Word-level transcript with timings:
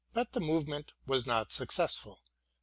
But 0.15 0.33
the 0.33 0.39
movement 0.39 0.93
was 1.05 1.27
not 1.27 1.51
successful. 1.51 2.17